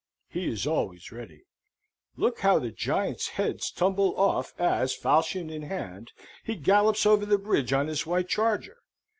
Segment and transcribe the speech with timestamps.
[0.29, 1.43] He is always ready.
[2.15, 2.39] Look!
[2.39, 6.11] how the giants' heads tumble off as, falchion in hand,
[6.43, 8.77] he gallops over the bridge on his white charger!